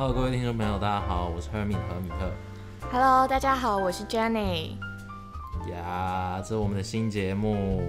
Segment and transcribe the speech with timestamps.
[0.00, 2.30] Hello，各位听众朋友，大家好，我是 Hermit 何米特。
[2.92, 4.76] Hello，大家好，我是 Jenny。
[5.68, 7.82] 呀，这是我们的新节目，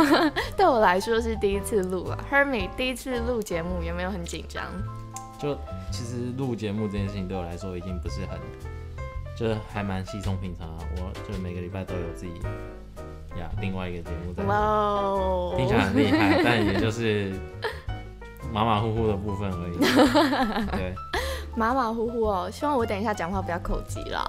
[0.56, 4.62] 对我来说是第一次录啊，Hermit 第一次录节目，有没有很紧张？
[5.38, 5.54] 就
[5.92, 8.40] 其实录节目这件事情对我来说已经不是很，
[9.36, 10.78] 就是还蛮稀松平常啊。
[10.96, 12.32] 我就每个礼拜都有自己
[13.38, 17.34] 呀另外一个节目在哇哦，听起来很厉害，但也就是
[18.50, 19.76] 马马虎虎的部分而已。
[20.72, 20.94] 对
[21.60, 24.20] 马马虎虎哦，希望我等一下讲话不要口急啦。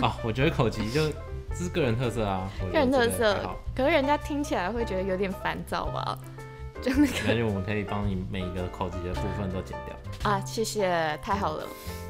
[0.00, 1.06] 啊， 我觉得口急就
[1.50, 6.18] 这是个人特色啊，个人特色好，可是人家听起来会觉得有点烦躁吧？
[6.80, 11.66] 就那没关系，我们可以帮你每一个口疾的部分都剪掉，啊，谢谢，太好了，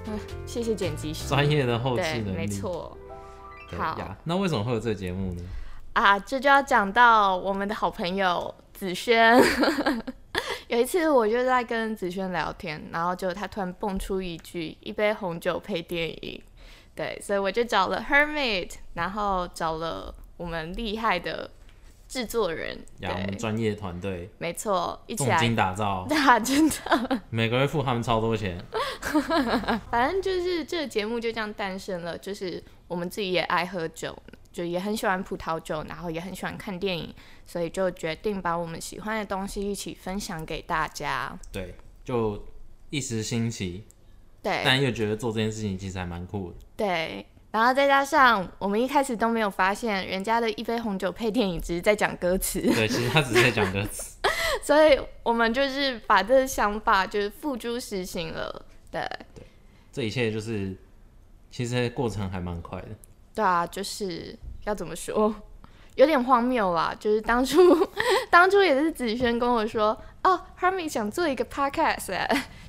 [0.07, 0.17] 嗯，
[0.47, 2.37] 谢谢剪辑师，专业的后置对，能力。
[2.37, 2.97] 没错。
[3.77, 5.43] 好呀，那为什么会有这个节目呢？
[5.95, 9.37] 啊，这就要讲到我们的好朋友子轩。
[10.69, 16.41] 有一次，我就在跟子轩聊天，然后就他突然蹦出一句“一杯红酒配电影”，
[16.95, 21.51] 对，所以我就找了 Hermit，然后找了我们厉害的
[22.07, 28.63] 制作人，呀，我们对，专业团队没错，一起重金来，打造，啊，真的，每个月付他们超多钱。
[29.91, 34.15] 反正就是这个节目就这样诞生了，就是我们自己也爱喝酒，
[34.59, 37.15] 就也很喜欢葡萄酒，然后也很喜欢看电影，
[37.47, 41.39] 所以就决定把我们喜欢的东西一起分享给大家。
[41.53, 42.45] 对，就
[42.91, 43.85] 一时兴起，
[44.43, 46.57] 对但又觉得做这件事情其实还蛮酷的。
[46.77, 54.17] 对，然后再加上我们一开始都没有发现，人家的一杯红酒配电影只是在讲歌词，对，其实他只是在讲歌词。
[54.61, 58.67] 所以我们就是把这个想法就是付诸实行了。
[58.91, 59.01] 对，
[59.37, 59.47] 对
[59.93, 60.77] 这一切就是，
[61.49, 62.89] 其实过程还蛮快的。
[63.33, 64.37] 对啊，就是
[64.69, 65.35] 要怎么说，
[65.97, 66.95] 有点荒谬啦。
[67.01, 67.59] 就是当初
[68.31, 72.13] 当初也是子轩跟我说，哦 h e r m i 想做一个 podcast，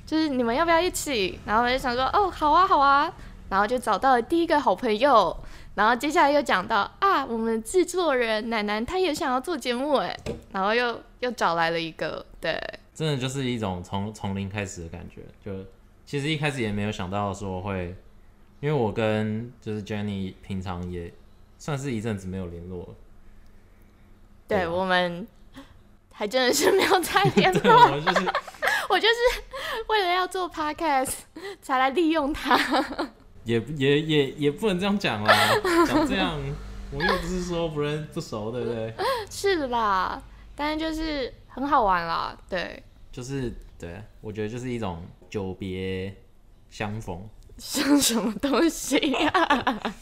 [0.06, 1.38] 就是你们要不要一起？
[1.44, 3.12] 然后我就想说，哦，好啊，好啊。
[3.50, 5.36] 然后就找到了第一个好朋友，
[5.74, 10.16] 然后接下来又讲到啊，我们制作人奶奶她也想要做节目，哎，
[10.52, 12.56] 然后又又找来了一个，对，
[12.94, 15.22] 真的就是一种从从零开始的感觉。
[15.44, 15.64] 就
[16.06, 17.92] 其实一开始也没有想到说会，
[18.60, 21.12] 因为我跟就是 Jenny 平常也
[21.60, 22.88] 算是一阵子没有联络了。
[24.48, 25.24] 对我们
[26.12, 28.26] 还真的是没有再联，络， 我就是
[28.88, 29.14] 我就是
[29.88, 31.12] 为了要做 podcast
[31.62, 32.58] 才来利用它。
[33.44, 35.32] 也也也也不能这样讲啦，
[35.86, 36.38] 讲这样
[36.92, 38.92] 我又不是说不认不熟，对不对？
[39.30, 40.20] 是啦，
[40.56, 42.82] 但是就是很好玩啦，对，
[43.12, 46.12] 就是对我觉得就是一种久别
[46.70, 47.28] 相逢，
[47.58, 49.94] 像什么东西啊？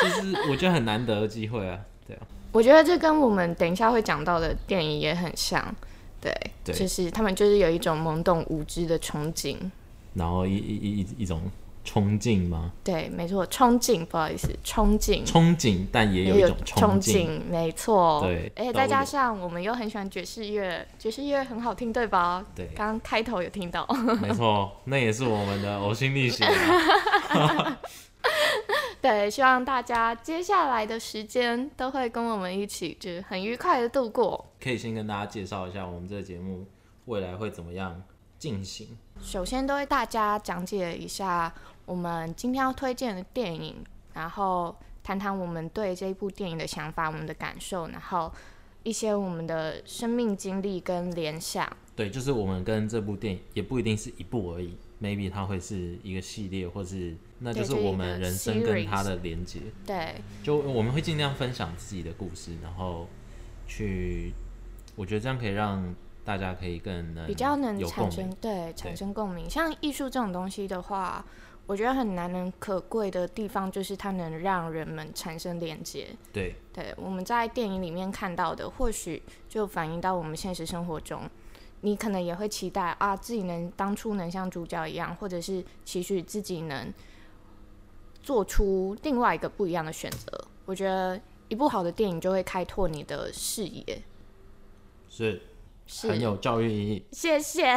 [0.00, 2.22] 就是我觉得很难得的机会啊，对啊，
[2.52, 5.74] 我觉得这跟我们等一下会讲到的电影也很像，
[6.20, 6.32] 对，
[6.64, 9.56] 对就是他们就是有一种懵懂无知的憧憬，
[10.14, 11.42] 然后一一一一一种
[11.84, 12.72] 冲劲吗？
[12.82, 15.22] 对，没错，憧憬，不好意思，憧憬。
[15.26, 18.22] 憧憬，但也有一种憧憬，没错。
[18.22, 22.42] 对而且再加上我们又很喜欢爵士乐，爵士乐很好听，对吧？
[22.54, 23.86] 对，刚刚开头有听到。
[24.22, 27.78] 没错，那也是我们的呕心沥血啊。
[29.00, 34.44] 对，希望大家接下来的时间都会跟我们一起，就是很愉快的度过。
[34.62, 36.66] 可以先跟大家介绍一下我们这个节目
[37.04, 38.02] 未来会怎么样
[38.38, 38.96] 进行。
[39.20, 41.52] 首先都为大家讲解一下
[41.84, 43.76] 我们今天要推荐的电影，
[44.14, 48.32] 然后谈谈我们对这一部电影的想法、我们的感受，然后
[48.82, 51.70] 一些我们的生命经历跟联想。
[51.94, 59.60] 对，就是我们跟这部电影也不一定是一部而已，maybe 它会是一个系列，或是那就是我们人生跟它的连接。
[59.86, 63.08] 对，就我们会尽量分享自己的故事，然后
[63.66, 64.32] 去，
[64.96, 65.94] 我觉得这样可以让
[66.24, 67.78] 大家可以更能比较能。
[67.86, 69.48] 产生对产生共鸣。
[69.48, 71.24] 像艺术这种东西的话，
[71.66, 76.08] 我觉得很难能可贵的地方就是它能让人们产生连接。
[76.32, 81.22] 对对，我们在电影里面看到的，或许就反映到我们现实生活中。
[81.84, 86.90] 你可能也会期待啊，自己能当初能像主角一样，或者是期许自己能
[88.22, 90.48] 做出另外一个不一样的选择。
[90.64, 94.02] 我觉得一部好的电影就会开拓你的视野，
[95.10, 95.42] 是
[95.86, 97.04] 是很有教育意义。
[97.12, 97.76] 谢谢。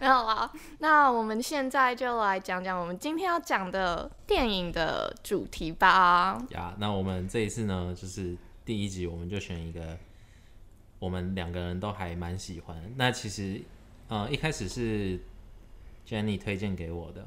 [0.00, 6.42] 没有啦，那我们现在就来讲讲我们今天要讲的电影的主题吧。
[6.52, 8.34] 呀那我们这一次呢，就是
[8.64, 9.98] 第一集，我们就选一个
[11.00, 12.80] 我们两个人都还蛮喜欢。
[12.96, 13.60] 那其实，
[14.06, 15.18] 呃，一开始是
[16.06, 17.26] Jenny 推荐给我的，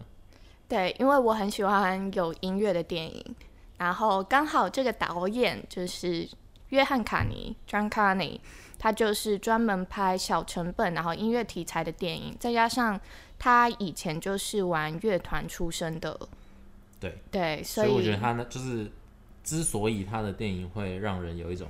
[0.70, 3.36] 对，因为我很喜欢有音乐的电影，
[3.78, 6.28] 然后刚好这个导演就是
[6.70, 8.40] 约翰卡尼 （John Carney），
[8.78, 13.00] 他就是专门拍小成本然后音乐题材的电影，再加上
[13.40, 16.20] 他以前就是玩乐团出身的，
[17.00, 17.18] 对。
[17.32, 18.92] 对，所所以我觉得他呢，就是
[19.44, 21.68] 之所以他的电影会让人有一种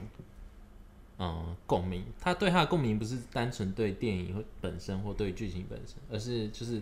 [1.26, 6.82] 嗯共鸣，他对他的共鸣不是单纯对电影或本身或对剧情本身，而是就是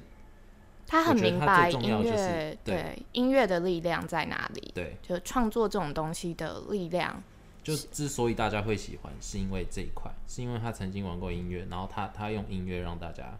[0.88, 7.22] 他很明白音乐对对音乐的力量在哪里，对，就创作这种东西的力量。
[7.64, 13.38] 就之所以大家会喜欢，是因为这一块，是因为他曾经玩过音乐，然后他他用音乐让大家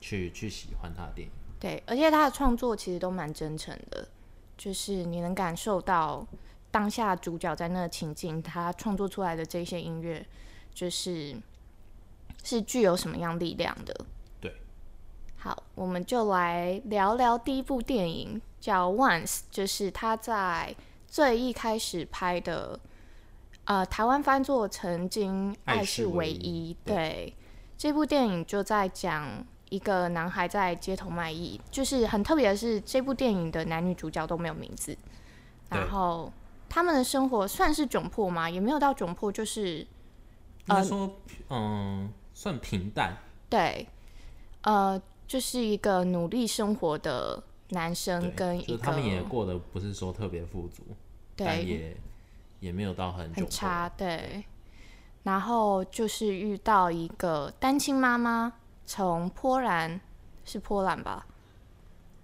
[0.00, 1.32] 去去喜欢他的电影。
[1.60, 4.08] 对，而且他的创作其实都蛮真诚的，
[4.56, 6.26] 就是你能感受到
[6.74, 10.26] 当下主角在那个情境，他创作出来的这些音乐，
[10.74, 11.40] 就是
[12.42, 13.94] 是具有什么样力量的。
[14.40, 14.52] 对，
[15.36, 20.74] 好，我们就来聊聊第一部电影，叫《Once》，就是他在
[21.06, 22.80] 最一开始拍的，
[23.66, 27.36] 呃，台湾翻作《曾经爱爱是是唯一对，
[27.78, 34.98] 这部电影就在讲一个男孩在街头卖艺，就是很特别的是，这部电影的男女主角都没有名字，
[35.68, 36.32] 然后
[36.74, 38.50] 他们的生活算是窘迫吗？
[38.50, 39.86] 也没有到窘迫，就是应
[40.66, 41.08] 该说，
[41.48, 43.16] 嗯，算平淡，
[43.48, 43.86] 对，
[44.62, 50.82] 呃，就是一个努力生活的男生，跟一个就是他们也过得不是说特别富足，
[51.36, 51.96] 但对也
[52.58, 54.44] 也没有到很很差，对。
[55.22, 58.52] 然后就是遇到一个单亲妈妈，
[58.84, 60.00] 从波兰
[60.44, 61.24] 是波兰吧？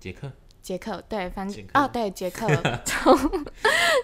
[0.00, 0.32] 杰克，
[0.62, 2.46] 捷克对，反正哦对，捷克。
[2.84, 3.16] 从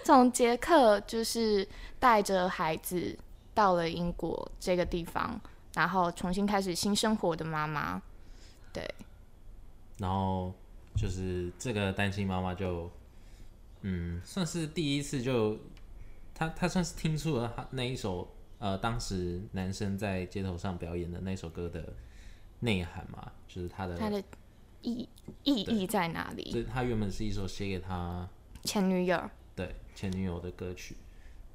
[0.03, 1.67] 从捷克就是
[1.99, 3.17] 带着孩子
[3.53, 5.39] 到了英国这个地方，
[5.73, 8.01] 然后重新开始新生活的妈妈，
[8.73, 8.83] 对。
[9.97, 10.53] 然后
[10.95, 12.89] 就是这个单亲妈妈就，
[13.81, 15.57] 嗯，算是第一次就，
[16.33, 18.27] 她她算是听出了她那一首
[18.59, 21.93] 呃，当时男生在街头上表演的那首歌的
[22.59, 24.23] 内涵嘛，就是他的，他的
[24.81, 25.07] 意
[25.43, 26.49] 意义在哪里？
[26.51, 28.27] 这他原本是一首写给他
[28.63, 29.21] 前女友，
[29.55, 30.95] 对前女友的歌曲，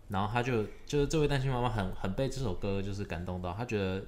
[0.09, 4.05] 然后他就就是这位单亲妈妈很很被这首歌就是感动到，他觉得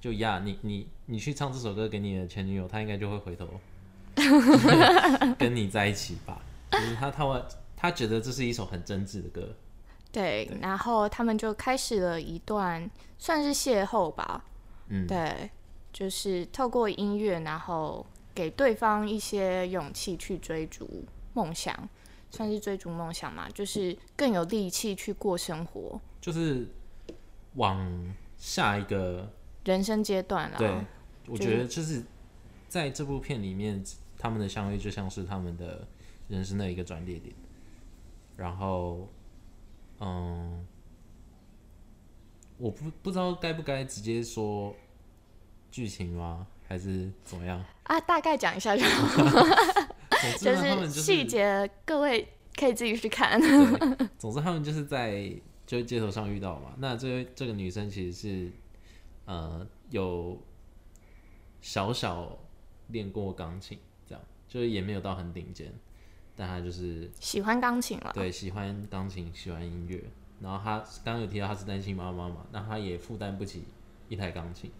[0.00, 3.48] 就呀，你你你去唱这首歌给你的前女友，她应该就会回头
[5.38, 6.40] 跟你在一起吧，
[6.70, 7.42] 就是他他会
[7.76, 9.54] 他觉得这是一首很真挚的歌，
[10.12, 14.44] 对，然后他们就开始了一段算是邂逅吧，
[14.88, 15.50] 嗯，对，
[15.92, 18.04] 就是透过音乐，然后
[18.38, 21.04] 给对方一些勇气去追逐
[21.34, 21.88] 梦想，
[22.30, 26.68] 算是追逐梦想嘛，就是更有力气去过生活，就是
[27.54, 29.28] 往下一个
[29.64, 30.56] 人生阶段啦。
[30.56, 30.72] 对，
[31.26, 32.04] 我觉得就是
[32.68, 33.82] 在这部片里面，
[34.16, 35.84] 他们的相遇就像是他们的
[36.28, 37.34] 人生的一个转捩点。
[38.36, 39.08] 然后，
[39.98, 40.64] 嗯，
[42.56, 44.72] 我不不知道该不该直接说
[45.72, 46.46] 剧情吗？
[46.68, 47.64] 还是怎么样？
[47.84, 49.64] 啊，大概讲一下就好，
[50.38, 53.40] 就是细节各位可以自己去看。
[53.40, 55.32] 对，总之他们就是在
[55.66, 56.74] 就是街头上遇到嘛。
[56.76, 58.52] 那这位这个女生其实是
[59.24, 60.38] 呃有
[61.62, 62.38] 小小
[62.88, 65.72] 练过钢琴，这样就是也没有到很顶尖，
[66.36, 70.04] 但她就是喜欢钢琴了，对喜欢钢琴，喜欢音乐。
[70.40, 73.64] 然后她刚刚有提到她是单亲妈妈嘛，那她也负担不起
[74.08, 74.70] 一台钢琴，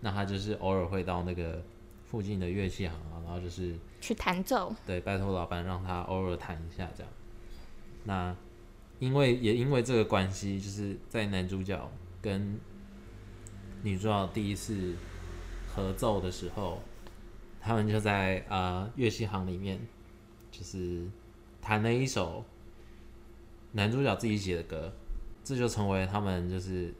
[0.00, 1.62] 那他就是偶尔会到那个
[2.04, 4.74] 附近的乐器行啊，然后就是去弹奏。
[4.86, 7.12] 对，拜托老板让他偶尔弹一下这样。
[8.04, 8.34] 那
[8.98, 11.90] 因为也因为这个关系，就是在男主角
[12.20, 12.58] 跟
[13.82, 14.94] 女主角第一次
[15.68, 16.82] 合奏的时候，
[17.60, 19.78] 他们就在呃乐器行里面，
[20.50, 21.06] 就是
[21.60, 22.44] 弹了一首
[23.72, 24.92] 男主角自己写的歌，
[25.44, 26.92] 这就成为他们就是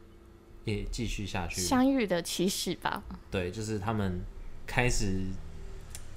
[0.71, 4.21] 也继续下去相遇的起始吧，对，就是他们
[4.67, 5.25] 开始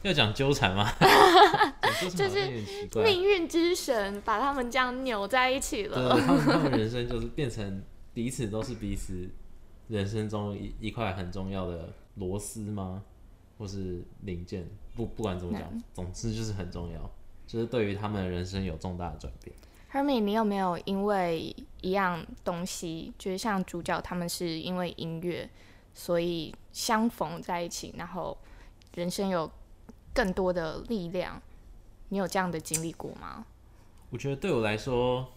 [0.04, 0.92] 要讲纠缠吗？
[1.00, 3.04] 讲纠缠好像有点奇怪。
[3.04, 6.16] 命运之神把他们这样扭在一起了。
[6.16, 7.84] 对，他们他们人生就是变成
[8.14, 9.30] 彼此都是彼此
[9.88, 13.04] 人生中一一块很重要的螺丝吗？
[13.58, 14.68] 或是零件？
[14.96, 17.12] 不不管怎么讲，总之就是很重要，
[17.48, 19.56] 就是对于他们的人生有重大的转变。
[19.94, 25.48] Hermy，你有没有因为一样东西，就是像主角他们是因为音乐，
[25.94, 28.36] 所以相逢在一起，然后
[28.96, 29.48] 人生有
[30.12, 31.40] 更多的力量？
[32.10, 33.46] 你有这样的经历过吗？
[34.10, 35.28] 我觉得对我来说，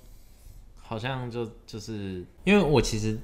[0.78, 3.18] 好像就就是因为我其实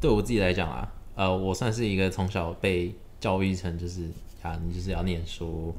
[0.00, 4.08] 对我自己来讲啊，呃，我算是一个从小被教育成就是
[4.40, 5.74] 啊，你就是要念书，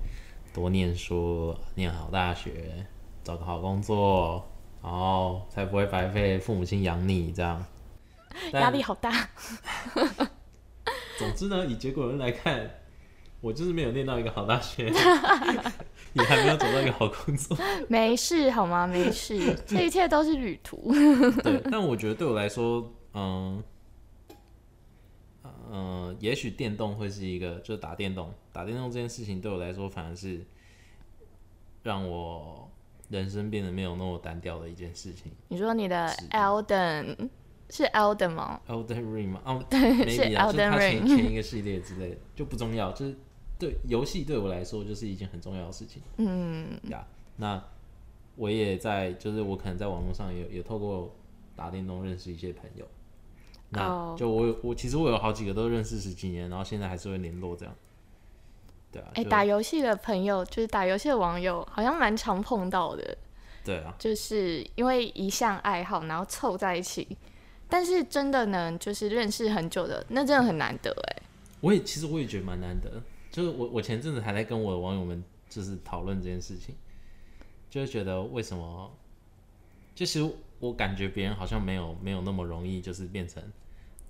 [0.54, 2.86] 多念书，念好大学，
[3.24, 4.46] 找个好工作，
[4.88, 7.64] 然然后才不会白费父母亲养你这样。
[8.54, 9.12] 但压力好大。
[11.20, 12.70] 总之呢，以结果论来看，
[13.42, 14.86] 我就是没有念到一个好大学，
[16.14, 17.58] 也还没有找到一个好工作。
[17.90, 18.88] 没事好吗？
[18.88, 20.94] 没事，这一切都是旅途。
[21.44, 23.62] 对，但我觉得对我来说，嗯，
[25.70, 30.46] 呃，也许电动会是一个，就是打电动，打电动这件事情对我来说，反而是
[31.84, 32.72] 让我
[33.10, 35.32] 人生变得没有那么单调的一件事情。
[35.48, 37.30] 你说你的 Elden
[37.70, 43.16] 是 Elden 吗？Elden Ring 嘛，哦， 是 Elden Ring 前一个系列之类的就不重要，就是
[43.60, 46.02] 对游戏对我来说就是一件很重要的事情。
[46.18, 47.06] 嗯，呀
[47.38, 47.64] 那
[48.36, 51.16] 我也在，就是我可能在网络上也也透过
[51.56, 52.86] 打电动认识一些朋友。
[53.70, 57.76] 那哦就我有我其实我有好几个都认识十几年，然后现在还是会联络这样。
[58.92, 63.18] 对啊，哎、就打游戏的朋友，就是打游戏的网友，好像蛮常碰到的，
[63.64, 67.18] 对啊，就是因为一项爱好，然后凑在一起。
[67.70, 71.24] 但是真的能就是认识很久的，那真的很难得哎。
[71.60, 76.74] 我也其实我也觉得蛮难得，就是我我前阵子还在跟我的网友们就是讨论这件事情，
[77.70, 78.90] 就是觉得为什么，
[79.94, 83.44] 就其实我感觉别人好像没有没有那么容易，就是变成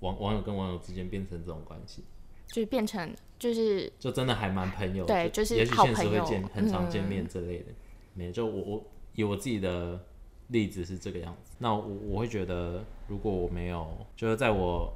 [0.01, 2.03] 网网友跟网友之间变成这种关系，
[2.45, 7.09] 就是变成就是就真的还蛮朋友，对就是也许现实会见很常见嗯。
[7.09, 7.65] 面之类的，
[8.13, 9.99] 没就我我以我自己的
[10.47, 14.93] 例子是这个样子，那我我会觉得如果我没有，就是在我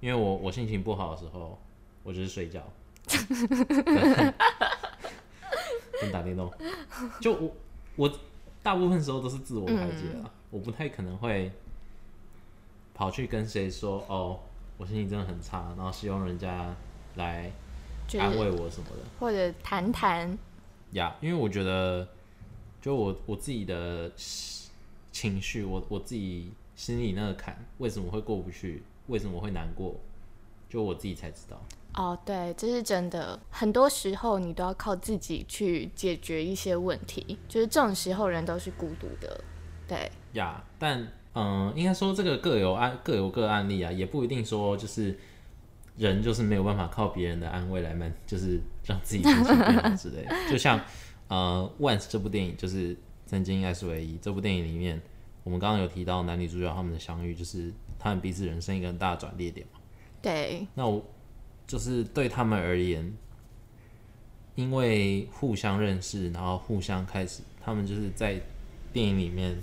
[0.00, 1.58] 因为我我心情不好的时候，
[2.02, 2.62] 我就是睡觉。
[6.00, 6.50] 跟打电动，
[7.20, 7.54] 就我
[7.96, 8.12] 我
[8.62, 10.22] 大部分时候都是自我排解嗯。
[10.24, 11.50] 啊，我不太可能会
[12.94, 14.40] 跑去跟谁说哦，
[14.78, 16.74] 我心情真的很差，然后希望人家
[17.16, 17.52] 来安
[18.12, 20.36] 就是慰我什么的或者谈谈，
[20.90, 22.06] 呀因为我觉得
[22.82, 24.10] 就我我自己的
[25.10, 29.94] 情绪，我我自己心里那个坎为什么会过不去，为什么会难过，
[30.68, 31.58] 就我自己才知道。
[31.94, 33.38] 哦，对，这是真的。
[33.50, 39.42] 很多时候你都要靠自己去解决一些问题，就是这种时候人都是孤独的。
[39.88, 45.18] 对，呀但嗯，应该说这个各有案各有各案例啊，也不一定说就是
[45.96, 50.34] 人就是没有办法靠别人的安慰来满，就是让自己心情变好之类的。
[50.50, 50.80] 就像
[51.28, 52.96] 呃《Once》这部电影，就是
[53.26, 55.00] 曾经爱是唯一这部电影里面，
[55.44, 59.78] 我们刚刚有提到男女主角他们的相遇，就是他们彼此人生一个很大的转捩点嘛。
[60.22, 61.04] 对，那我
[61.66, 63.12] 就是对他们而言，
[64.54, 68.40] 因为互相认识，然后互相开始，他们就是在
[68.92, 69.56] 电影里面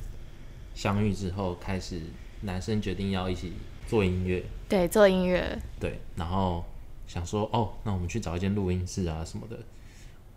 [0.76, 2.02] 相遇之后，开始
[2.42, 3.54] 男生决定要一起
[3.90, 6.64] 做音乐，对，做音乐，对，然后
[7.08, 9.58] 想说哦，那我们去找一间录音室啊什么的，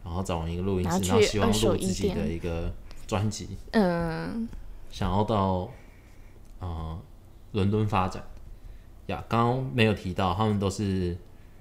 [0.02, 2.72] 然后找完一个录音室，然后然后希望录自己的一个
[3.06, 4.48] 专辑，嗯，
[4.90, 5.70] 想要到
[6.60, 6.98] 呃
[7.52, 8.24] 伦敦发展
[9.08, 9.22] 呀。
[9.28, 11.14] 刚刚没有提到，他们都是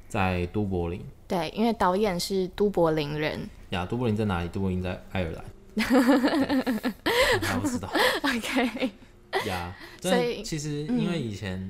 [0.08, 3.50] 在都柏林对，因为导演是都柏林人。
[3.72, 3.86] 呀。
[3.86, 4.48] 都柏林在哪里？
[4.48, 5.44] 都柏林在爱尔兰。
[5.76, 7.90] 对还不知道
[8.24, 8.92] OK，
[9.48, 9.76] 呀。
[10.02, 11.70] 所以其实因为以前、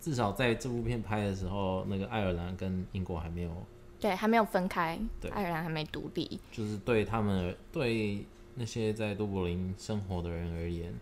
[0.00, 3.66] 至少在这部片拍的时候，那个爱尔兰跟英国还没有，
[4.00, 6.40] 对，还没有分开，对爱尔兰还没独立。
[6.50, 10.92] 就是对他们而对那些在都柏林生活的人而言，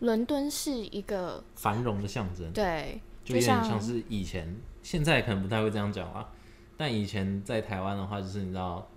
[0.00, 2.50] 伦敦是一个繁荣的象征。
[2.52, 6.28] 对，就有点像像是以前，现在可能不太会这样讲啦。
[6.76, 8.88] 但以前在台湾的话，就是你知道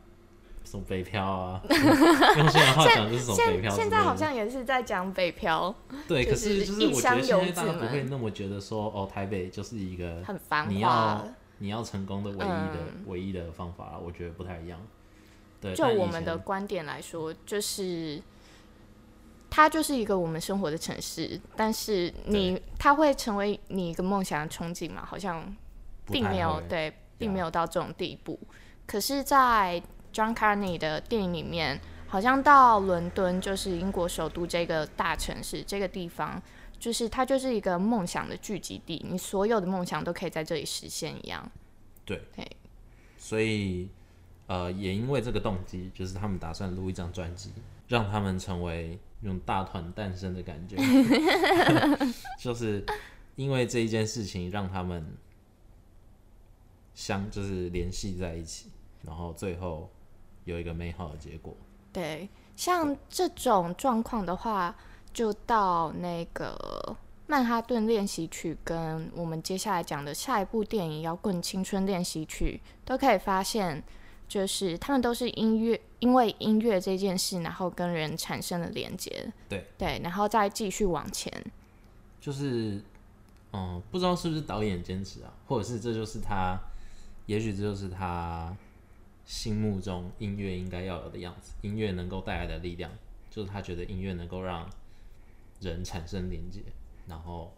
[0.63, 3.69] 什么北漂啊， 用现在的话讲就是什么北漂。
[3.69, 5.73] 现现在好像也是在讲北漂，
[6.07, 11.27] 对，就可是是就是我觉得现在大家不会那么觉得说哦，台北就是一个很繁你华要。
[11.59, 14.81] 你要成功的唯一的、嗯唯一的方法，我觉得不太一样。
[15.61, 18.21] 对，就我们的观点来说，就是
[19.49, 25.05] 它就是一个我们生活的城市，但是你它会成为你一个梦想的憧憬嘛？
[25.05, 25.55] 好像
[26.07, 28.37] 并没有对，并没有到这种地步。
[28.85, 29.81] 可是，在
[30.13, 36.41] John Carney 的电影里面，好像到伦敦就是英国首都这个大城市这个地方，
[36.79, 41.51] 就是它就是一个梦想的聚集地，你所有的梦想都可以在这里实现一样。
[42.05, 42.21] 对
[43.17, 43.89] 所以
[44.47, 47.51] 呃，也因为这个动机，就是他们打算录一张专辑，
[47.87, 50.75] 让他们成为那种大团诞生的感觉，
[52.37, 52.85] 就是
[53.35, 55.15] 因为这一件事情让他们
[56.93, 58.69] 相就是联系在一起，
[59.03, 59.89] 然后最后
[60.45, 61.55] 有一个美好的结果。
[61.91, 64.75] 对，像这种状况的话，
[65.13, 66.57] 就到那个
[67.27, 73.83] 《曼哈顿练习曲》跟我们接下来讲的下一部电影《摇滚青春练习曲》，都可以发现，
[74.27, 81.31] 就是他们都是音乐，因为音乐这件事，然后跟人产生了连接，对对，然后再继续往前。
[82.19, 82.81] 就是，
[83.51, 86.59] 嗯，不知道是不是导演坚持啊，或者是这就是他，
[87.27, 88.55] 也许这就是他
[89.25, 92.91] 心目中音乐应该要有的样子，音乐能够带来的力量，
[93.29, 94.69] 就是他觉得音乐能够让
[95.59, 96.61] 人产生连接，
[97.07, 97.53] 然后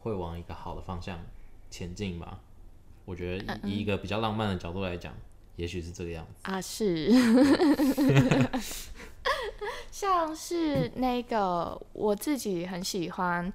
[0.00, 1.18] 会往一个好的方向
[1.70, 2.40] 前进吧。
[3.04, 5.12] 我觉得以以一个比较浪漫的角度来讲，
[5.56, 6.50] 也许是这个样子。
[6.50, 7.10] 啊，是，
[9.90, 13.52] 像是那个我自己很喜欢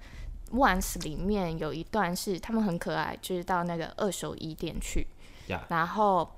[0.55, 5.07] 《Once》里面有一段是他们很可爱，就是到那个二手衣店去
[5.47, 6.29] 呀然后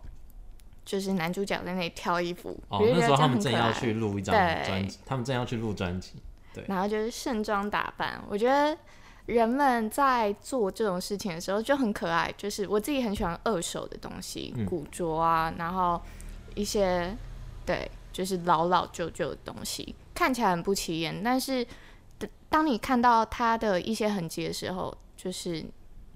[0.90, 6.16] 就是男主角在那里挑衣服，哦那时候他们正要去录一张专辑，他们正要去录专辑，
[6.52, 8.76] 对然后就是盛装打扮，我觉得
[9.28, 12.34] 人们在做这种事情的时候就很可爱。
[12.36, 16.02] 就是我自己很喜欢二手的东西，嗯古着啊，然后
[16.56, 17.16] 一些
[17.68, 21.64] 对，就是老老旧旧的东西，看起来很不起眼，但是
[22.18, 25.64] 当当你看到它的一些痕迹的时候，就是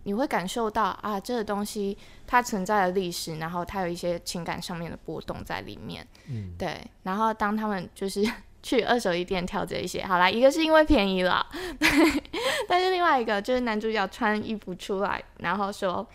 [0.04, 6.08] 你会感受到啊，这个东西它存在的历史，然后它有一些情感上面的波动在里面。
[6.30, 8.24] 嗯，对，然后当他们就是
[8.62, 11.46] 去二手衣店挑这一些，好啦，一个是因为便宜了，
[11.80, 11.90] 对，
[12.70, 16.08] 但是另外一个就是男主角穿衣服出来，然后说。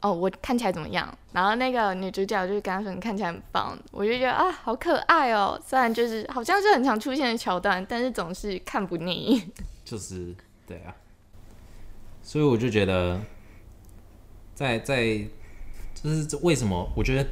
[0.00, 1.12] 哦，我看起来怎么样？
[1.32, 5.60] 然后那个女主角就跟他说：“你看起来很棒。”我就觉得啊，好可爱哦。
[5.66, 9.42] 虽然就是好像是很常出现的桥段，但是总是看不腻。
[9.84, 10.32] 就是
[10.68, 10.94] 对啊，
[12.28, 13.18] 所以我就觉得
[14.54, 15.16] 在，在
[15.94, 17.26] 就是为什么我觉得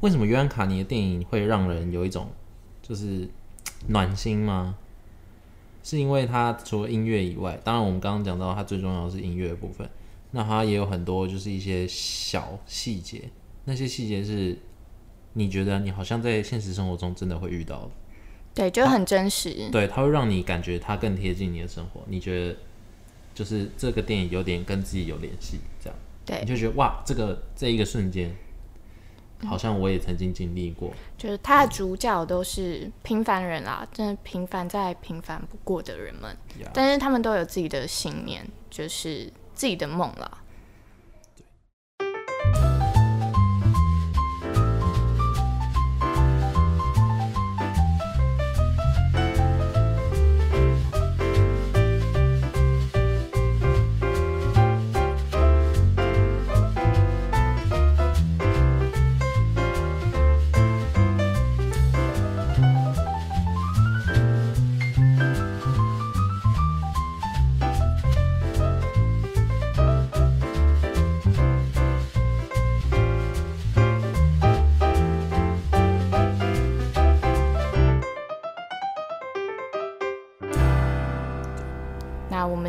[0.00, 2.28] 为什么约翰卡尼的电影会让人有一种
[2.80, 3.28] 就是
[3.88, 4.78] 暖心吗？
[5.82, 9.86] 是因为他除了音乐以外，当然我们刚刚讲到他最重要的是音乐的部分，
[10.30, 13.28] 那他也有很多就是一些小细节，
[13.66, 14.58] 那些细节是
[15.34, 17.90] 你觉得你好像在现实生活中真的会遇到的。
[18.54, 19.68] 对，就很真实。
[19.70, 22.56] 对，它会让你感觉它更贴近你的生活，你觉得
[23.34, 25.98] 就是这个电影有点跟自己有联系，这样。
[26.24, 26.40] 对。
[26.40, 28.34] 你就觉得哇，这个这一个瞬间，
[29.44, 36.30] 好像我也曾经经历过，就是他的主角都是平凡人啦，真的平凡再平凡不过的人们。
[36.60, 40.40] 呀但是他们都有自己的信念，就是自己的梦啦。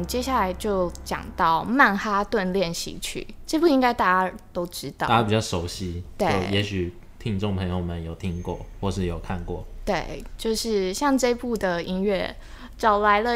[0.06, 5.08] 们接下来就讲到《曼哈顿练习曲》，这部应该大家都知道。
[5.08, 12.36] 大家比较熟悉，对也许听众朋友们有听过，或是有看过，对，就是像这部的音乐
[12.78, 13.32] 找来了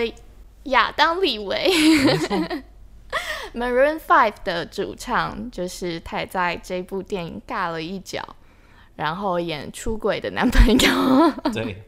[0.66, 1.72] 亚当李维
[3.56, 8.24] ，Maroon Five 的主唱，就是他也在这部电影尬了一脚，
[8.96, 11.32] 然后演出轨的男朋友。
[11.52, 11.84] 对，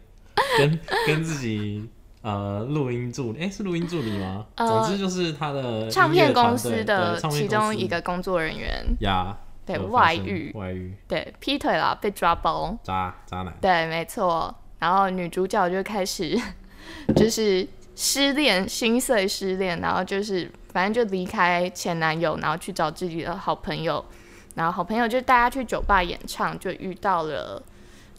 [0.58, 1.88] 跟跟自己
[2.21, 4.45] 呃录音助理，哎、是录音助理吗？
[4.55, 12.77] 呃总之就是他的唱片公司的其中一个工作人员，呀，对外遇外遇对，劈腿了，被抓包。
[12.84, 14.53] 渣渣男，对，没错。
[14.79, 16.39] 然后女主角就开始
[17.15, 24.03] 就是失恋，心碎失恋，然后就是反正就离开前男友，然后去找自己的好朋友，
[24.55, 27.62] 然后好朋友就带她去酒吧演唱，就遇到了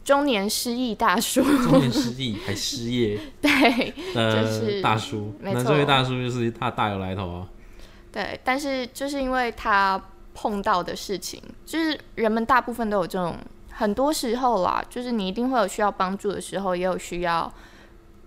[0.03, 1.41] 中年失忆大叔。
[1.43, 7.47] 中年失忆还失业 对的就是大叔，那这位大叔就是他大有来头啊。
[8.11, 10.01] 对，但是就是因为他
[10.33, 13.37] 碰到的事情，就是人们大部分都有这种，
[13.71, 17.51] 很多时候啦，就是你一定会有需要帮助的时候，也有需要，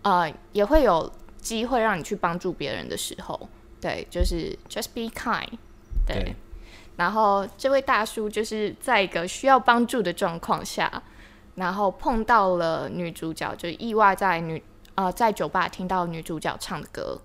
[0.02, 3.48] 呃，也会有机会让你去帮助别人的时候。
[3.80, 5.46] 对，就是 just be kind
[6.06, 6.16] 对。
[6.16, 6.36] 对
[6.96, 10.90] 然后这位大叔就是在一个需要帮助的状况下，
[11.56, 14.62] 然后碰到了女主角，就意外在女
[14.94, 17.20] 呃在酒吧听到女主角唱的歌。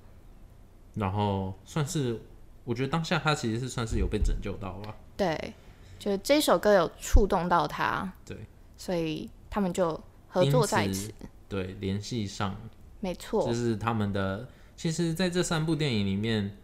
[0.95, 2.19] 然后算是，
[2.63, 4.95] 我觉得当下他其实是算是有被拯救到吧。
[5.15, 5.53] 对，
[5.99, 8.35] 就这首歌有触动到他，对，
[8.75, 11.13] 所以他们就合作在一起。
[11.47, 12.55] 对，联系上
[12.99, 14.47] 没错就，是他们的。
[14.77, 16.57] 其实，在这三部电影里面，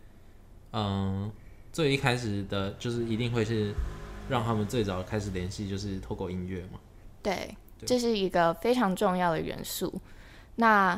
[0.71, 1.31] 嗯、
[1.71, 3.71] 最一开始的就是一定会是
[4.27, 6.79] 让他们最早开始联系就是透过音乐嘛。
[7.27, 9.93] 对，这是一个非常重要的元素。
[10.55, 10.97] 那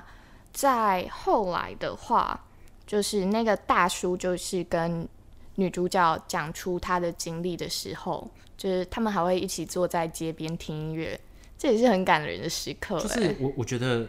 [0.53, 2.45] 在后来的话，
[2.85, 5.07] 就是那个大叔就是跟
[5.55, 11.19] 女主角讲出他的经历的时候，就是他们还会一起坐在街边听音乐，
[11.57, 13.23] 这也是很感人的时刻、就欸。
[13.23, 14.07] 是我我觉得，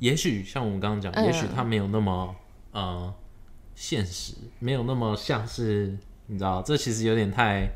[0.00, 2.36] 也许像我们刚刚讲，嗯也许他没有那么
[2.72, 3.14] 呃
[3.74, 7.70] 现实，没有那么像是你知道，这其实有点太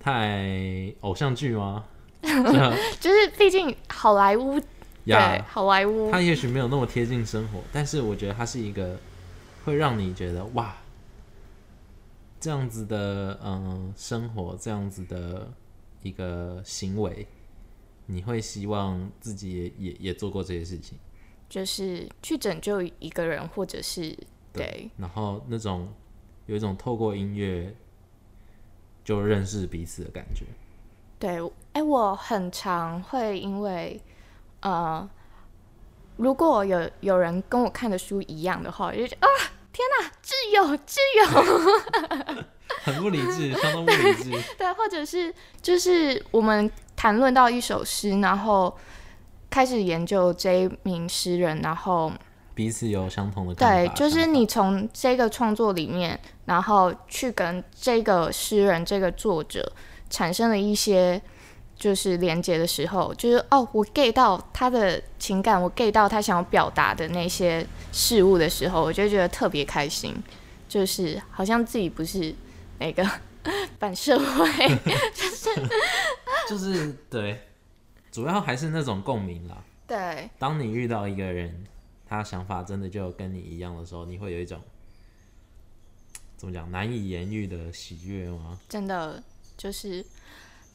[0.00, 1.84] 太偶像剧吗？
[3.00, 4.60] 就是毕竟好莱坞，
[5.04, 8.98] 对，好莱坞它也许没有那么贴近生活，但是我觉得它是一个
[9.64, 10.76] 会让你觉得哇，
[12.40, 15.52] 这样子的嗯生活，这样子的
[16.02, 17.26] 一个行为，
[18.06, 20.96] 你会希望自己也也也做过这些事情。
[21.48, 24.08] 就是去拯救一个人，或者是
[24.52, 25.92] 对对然后那种
[26.46, 27.74] 有一种透过音乐
[29.04, 30.46] 就认识彼此的感觉。
[31.22, 31.40] 对，
[31.72, 34.02] 哎、我很常会因为
[34.58, 35.08] 呃，
[36.16, 39.30] 如果有有人跟我看的书一样的话，我就觉得啊，
[39.72, 42.42] 天哪，挚友，挚友，
[42.82, 44.30] 很不理智，相当不理智。
[44.58, 48.76] 对，或者是就是我们谈论到一首诗，然后
[49.48, 52.12] 开始研究这一名诗人，然后
[52.52, 59.72] 彼此有相同的对，就是你从这个创作里面，然后去跟这个诗人、这个作者
[60.12, 61.20] 产生了一些
[61.74, 70.14] 就是连接的时候，就是哦，我 get 到他的情感，我 get 到他想要表达的那些事物的时候，我就觉得特别开心，
[70.68, 72.32] 就是好像自己不是
[72.78, 73.04] 那个
[73.80, 74.68] 反社会，
[75.14, 75.50] 就是
[76.48, 77.40] 就是对，
[78.12, 79.56] 主要还是那种共鸣啦。
[79.88, 81.64] 对当你遇到一个人，
[82.06, 84.60] 他想法真的就跟你一样的时候，你会有一种
[86.36, 88.58] 怎么讲难以言喻的喜悦吗？
[88.68, 89.22] 真的
[89.62, 90.04] 就是，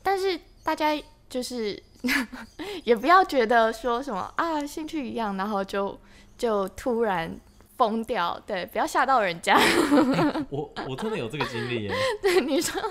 [0.01, 0.97] 但是大家
[1.27, 1.77] 就是
[2.85, 5.99] 也不要觉得说什么啊兴趣一样，然后就
[6.37, 7.37] 就突然
[7.75, 9.59] 疯掉，对，不要吓到人家。
[10.49, 11.91] 我我真的有这个经历耶，
[12.23, 12.81] 对，你说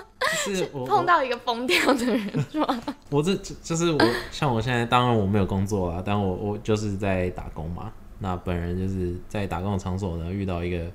[0.45, 2.83] 就是我碰到一个疯掉的人是吗？
[3.09, 7.91] 我这就就是我，像我现在当然我没有工作啦，但我我就是在打工嘛。
[8.19, 10.91] 那本人就是在打工的场所呢遇到一个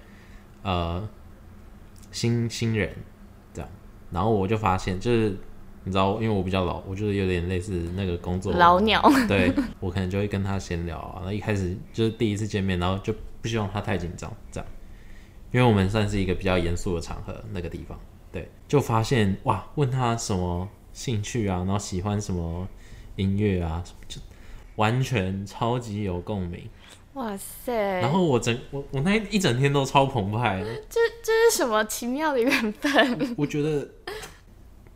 [0.62, 1.08] 呃
[2.12, 2.94] 新新人
[4.12, 5.36] 然后我就发现就是
[5.84, 14.68] 你知道，因为我比较老，我就是有点类似那个工作老鸟，对我可能就会跟他闲聊啊，然后一开始就是第一次见面，然后就不希望他太紧张，这样，
[15.50, 17.98] 因为我们算是一个比较严肃的场合，那个地方，
[18.30, 22.68] 对，就发现哇，问他什么兴趣啊，然后喜欢什么
[23.16, 24.20] 音乐啊，就
[24.76, 26.60] 完全超级有共鸣，
[27.14, 33.34] 哇塞，然后我整我我那一整天都超澎湃的，这这是什么奇妙的缘分？
[33.36, 33.86] 我觉得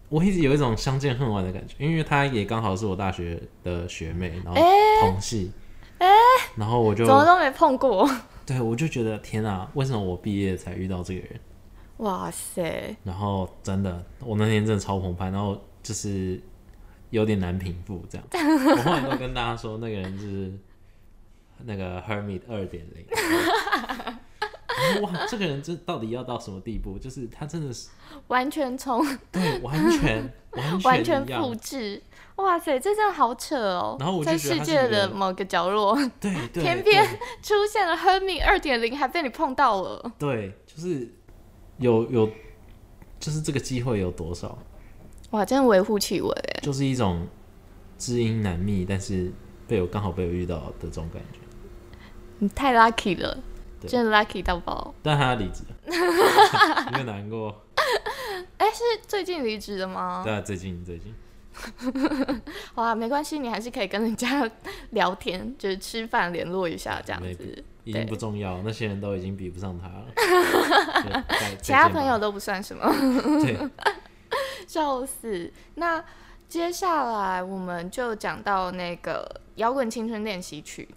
[0.09, 4.61] 我一直有一种相见恨晚的感觉，因为她也刚好是我大学的学妹，然后
[5.03, 5.53] 同系，
[5.99, 6.09] 哎
[6.57, 8.09] 然后我就怎么都没碰过？
[8.47, 11.41] 对我就觉得天啊，为什么我毕业才遇到这个人？
[11.99, 16.41] 哇塞，然后真的，我那天真的超澎湃，然后就是
[17.11, 18.27] 有点难平复这样。
[18.33, 20.53] 我后来都跟大家说，那个人就是
[21.65, 23.07] 那个 Hermit 二点零。
[25.03, 26.99] 哇，这个人这到底要到什么地步？
[26.99, 27.89] 就是他真的是
[28.29, 32.03] 完全从对完全 完完全复制，
[32.37, 33.97] 哇塞，这真的好扯哦！
[33.99, 37.05] 然后我在世界的某个角落对对 偏偏
[37.43, 40.13] 出现了 Hermit 二点零，还被你碰到了。
[40.19, 41.11] 对，就是
[41.79, 42.31] 有有，
[43.19, 44.59] 就是这个机会有多少？
[45.31, 46.61] 哇，真的微乎其微哎！
[46.63, 47.27] 就是一种
[47.97, 49.33] 知音难觅，但是
[49.67, 51.41] 被我刚好被我遇到的这种感觉。
[52.39, 53.39] 你太 lucky 了，
[53.87, 54.95] 真的 lucky 到爆！
[55.03, 55.77] 但他离职了，
[56.87, 57.63] 有点难过。
[58.59, 60.23] 哎、是最近离职的吗？
[60.25, 61.15] 对啊，最近最近，
[62.75, 64.51] 哇，没关系，你还是可以跟人家
[64.91, 67.65] 聊天，就是吃饭联络一下这样子。
[67.85, 71.25] 已经不重要，那些人都已经比不上他了。
[71.63, 72.85] 其他朋友都不算什么，
[73.41, 73.57] 对，
[74.67, 75.53] 笑死。
[75.77, 76.05] 那
[76.49, 80.89] 接下来我们就讲到那个摇滚青春练习曲，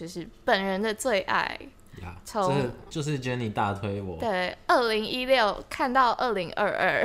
[0.00, 1.60] 就是本人的最爱。
[2.00, 7.04] 呀，从这就是 Jenny 大推我，对，二零一六看到二零二二，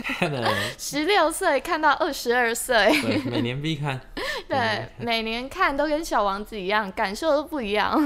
[0.00, 0.48] 看了，
[0.78, 4.00] 十六岁看到二十二岁，对，每年必看。
[4.46, 7.98] 对，每年看都跟小王子一样，感受都不一样。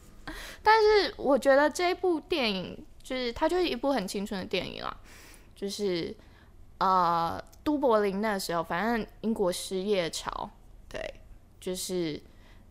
[0.62, 4.96] 但是我觉得这部电影就是它就是一部很青春的电影啦，
[5.54, 6.16] 就是
[6.78, 10.48] 呃，都柏林那时候，反正英国失业潮，
[10.88, 11.02] 对，
[11.60, 12.18] 就是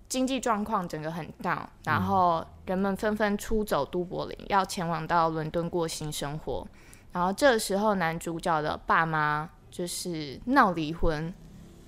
[0.10, 6.67] 经济状况整个很 down，然后人们纷纷出走都柏林，要前往到伦敦过新生活。
[7.12, 11.32] 然后这时候男主角的爸妈就是闹离婚。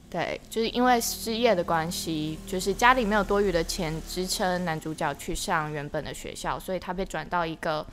[0.10, 7.86] 对，就是因为失业的关系，就是家里没有多余的钱支撑男主角去上原本的学校，所以他被转到一个，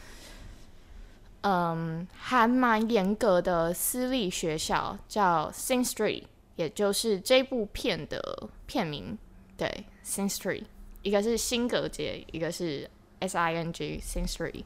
[1.43, 6.25] 嗯，还蛮严格的私立学校，叫 Sing Street，
[6.57, 9.17] 也就是这部片的片名。
[9.57, 10.65] 对，Sing Street，
[11.03, 12.89] 一个是新格街，一个是
[13.21, 14.65] S I N G Sing Street。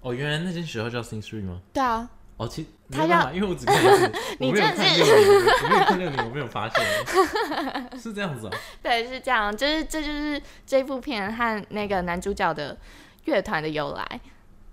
[0.00, 1.60] 哦，原来那间学校叫 Sing Street 吗？
[1.72, 6.84] 对啊，哦，其他没办法，因为我只看一次， 你我没有真的是看六年，我没有看六年，我没有发现，
[7.98, 8.52] 是这样子啊。
[8.82, 12.76] 对，是这样，就是这就是这部片和那个男主角的
[13.24, 14.20] 乐团的由来。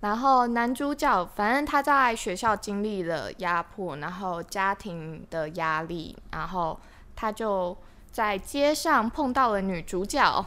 [0.00, 6.78] 然后男主角反正他在学校经历了压迫，然后家庭的压力，然后
[7.16, 7.74] 他就
[8.14, 10.46] 在街上碰到了女主角，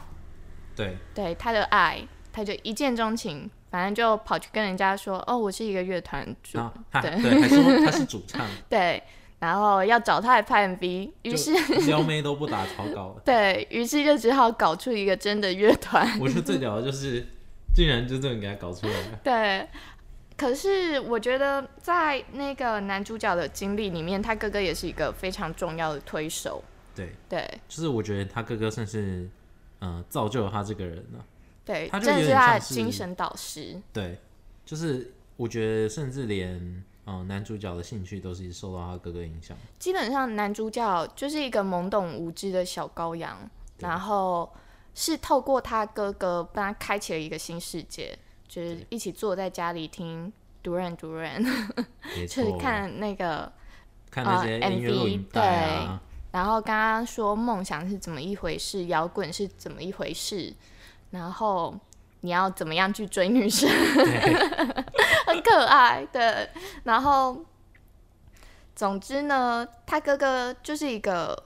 [0.74, 2.02] 对，对他的爱，
[2.32, 6.58] 他就一见钟情，反正就跑去跟人家说：“哦，我是一个乐团主，
[7.02, 9.02] 对对还说他是主唱， 对，
[9.40, 11.52] 然后要找他来拍 MV，于是
[11.84, 13.20] 撩妹都不打草稿的。
[13.26, 16.08] 对于是就只好搞出一个真的乐团。
[16.18, 17.22] 我觉得最屌的就是，
[17.74, 19.18] 竟然就这么给他搞出来了。
[19.22, 19.68] 对，
[20.38, 26.64] 可是我觉得在那个男主角的经历里面，他哥哥也是一个非常重要的推手。
[26.98, 29.28] 对，对就是我觉得他哥哥算是，
[29.80, 31.24] 嗯、造就了他这个人了。
[31.64, 33.80] 对，他就真的是他的精神导师。
[33.92, 34.18] 对，
[34.64, 39.56] 就是我觉得甚至连，嗯、男主角的兴趣都是受到他哥哥影响。
[39.78, 43.38] 基本上男主角就是一个懵懂无知的小羔羊，
[43.78, 44.50] 然后
[44.94, 50.32] 是透过他哥哥帮他开启了一个新世界，就是一起坐在家里听
[50.64, 51.44] Duran Duran，
[52.26, 53.52] 就是，看那个
[54.10, 56.02] 看那些呃音乐录 MV 影带啊，
[56.38, 60.54] 然后刚刚说梦想是怎么一回事，摇滚是怎么一回事，
[61.10, 61.76] 然后
[62.20, 63.68] 你要怎么样去追女生，
[65.26, 66.48] 很可爱，对。
[66.84, 67.44] 然后，
[68.76, 71.42] 总之呢，他哥哥就是一个，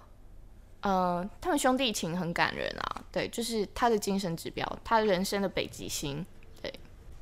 [0.83, 6.22] 呃，他们兄弟情很感人啊，对，就是他的精神指标，他人生的北极星，
[6.61, 6.70] 对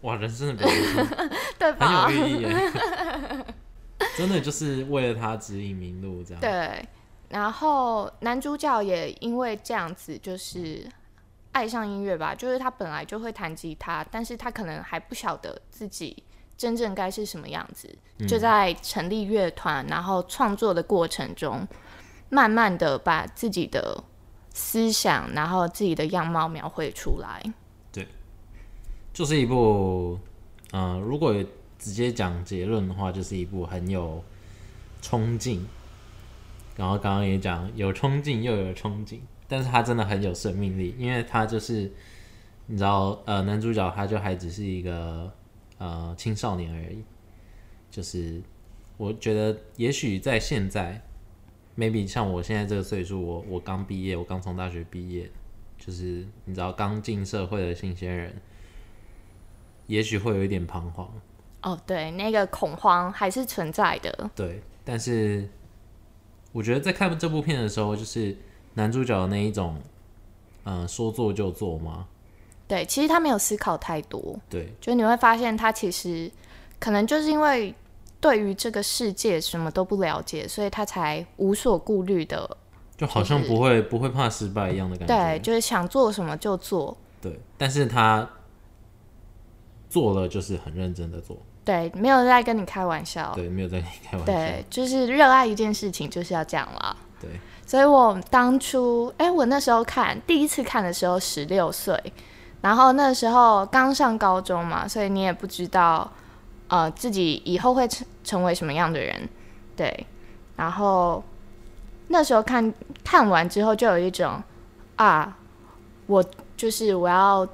[0.01, 1.07] 哇，人生的北极星
[1.57, 2.09] 对吧？
[2.09, 2.73] 很有寓意耶，
[4.19, 6.41] 真的就是为了他指引明路这样。
[6.41, 6.85] 对，
[7.31, 10.87] 然后男主角也因为这样子，就是
[11.53, 16.23] 爱上音乐吧，就是他本来就会弹吉他，但是他可能还不晓得自己
[16.57, 17.89] 真正该是什么样子，
[18.19, 21.67] 嗯就在成立乐团，然后创作的过程中，
[22.29, 24.03] 慢慢的把自己的
[24.53, 27.43] 思想，然后自己的样貌描绘出来。
[27.93, 28.07] 对
[29.13, 30.19] 就是一部，
[30.73, 31.35] 嗯、如果
[31.79, 34.23] 直接讲结论的话，就是一部很有
[35.01, 35.67] 冲劲，
[36.81, 41.93] 然后刚刚也讲有冲劲又有憧憬，但是他真的很有生命力，因为他就是
[42.65, 45.31] 你知道，呃，男主角他就还只是一个
[45.77, 47.05] 呃青少年而已，
[47.91, 48.41] 就是
[48.97, 50.99] 我觉得也许在现在
[51.77, 55.31] ，maybe 像我现在这个岁数，我我刚毕业，我刚从大学毕业，
[55.77, 58.35] 就是你知道刚进社会的新鲜人。
[59.87, 61.13] 也许会有一点彷徨，
[61.63, 64.31] 哦，对，那个恐慌还是存在的。
[64.37, 65.47] 对，但是
[66.53, 68.37] 我觉得在看这部片的时候，就是
[68.75, 69.81] 男主角的那一种，
[70.65, 72.07] 嗯、说做就做吗，
[72.67, 76.31] 对，其实他没有思考太多，对，就你会发现他其实
[76.79, 77.75] 可能就是因为
[78.21, 82.57] 对于这个世界什么都不了解，所以他才无所顾虑的，
[82.97, 88.29] 就好像不会不会怕失败一样的感觉，对，就是想做什么就做，对，但是他
[89.89, 96.97] 做了就是很认真的做，对，没有在跟你开玩笑，对，没有在跟你开玩笑，对，就是热爱一件事情就是要这样了。
[97.21, 97.31] 对，
[97.67, 101.95] 所以我当初，哎、我那时候看第一次看的时候十六岁，
[102.63, 106.11] 然后那时候刚上高中嘛，所以你也不知道，
[106.69, 109.29] 呃，自己以后会成成为什么样的人，
[109.77, 110.07] 对。
[110.57, 111.23] 然后
[112.09, 112.73] 那时候看
[113.05, 114.43] 看完之后，就有一种
[114.97, 115.37] 啊，
[116.07, 116.25] 我
[116.57, 117.47] 就是我要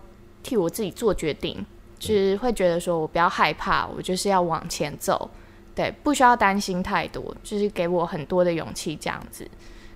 [0.42, 1.64] 替我自己做决定，
[1.98, 5.30] 就是会觉得说我不要害怕，我就是要往前走。
[5.74, 9.46] 对，不需要担心太多，就是给我很多的勇气这样子。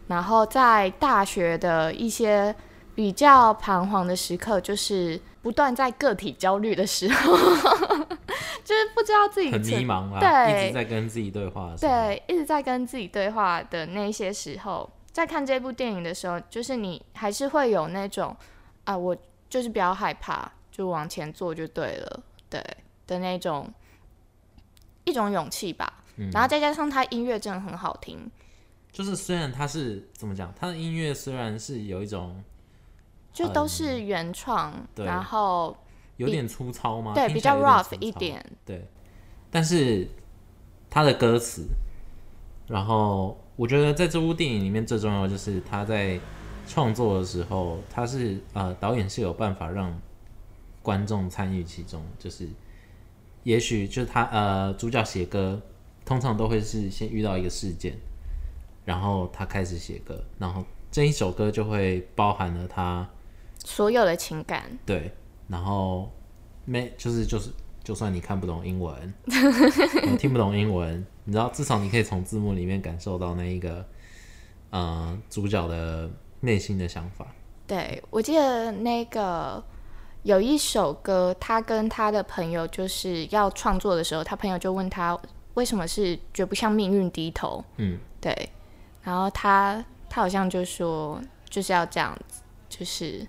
[0.09, 2.55] 然后在大学的一些
[2.95, 7.37] 比较彷徨的时刻，就是不断在个体焦虑的时候，
[8.63, 18.37] 就是不知道自己很迷茫啦，对一直在跟自己对话对，一直在跟自己对话的那些时候，在看这部电影的时候，就是你还是会有那种
[18.85, 19.17] 啊，我
[19.49, 22.65] 就是不要害怕，就往前做就对了，对
[23.07, 23.73] 的那种
[25.05, 26.05] 一种勇气吧。
[26.17, 28.31] 嗯然后再加上他音乐真的很好听，
[28.93, 32.43] 就是虽然他是怎么讲，他的音乐虽然是有一种
[33.33, 35.75] 就都是原创，对然后
[36.19, 37.15] 有点粗糙吗？
[37.15, 38.87] 对比较 rough 一点，对，
[39.51, 40.07] 但是
[40.91, 41.67] 他的歌词，
[42.67, 46.21] 然后我觉得在这部电影里面最重要的就是他在
[46.67, 49.99] 创作的时候，他是呃导演是有办法让
[50.91, 52.49] 观众参与其中，就是
[53.45, 55.63] 也许就是他呃主角写歌，
[56.05, 57.95] 通常都会是先遇到一个事件，
[58.85, 63.09] 然后他开始写歌，然后这一首歌就会包含了他
[63.65, 65.13] 所有的情感，对，
[65.47, 66.11] 然后
[66.65, 67.51] 没就是就是，
[67.85, 69.15] 就算你看不懂英文，
[70.11, 73.87] 你 听不懂英文，你知道至少你可以从字幕里面感受到那一个
[74.71, 77.33] 呃主角的内心的想法。
[77.69, 79.63] 对我记得那个
[80.23, 85.19] 有一首歌，他跟他的朋友就是要创作的时候，他朋友就问他
[85.55, 88.51] 为什么是绝不向命运低头，嗯，对，
[89.03, 93.27] 然后他他好像就说就是要这样子，就是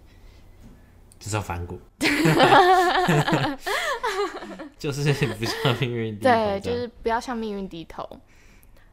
[1.20, 1.80] 就是要反骨，
[4.78, 8.08] 就是不向命运低头对，就是不要向命运低头。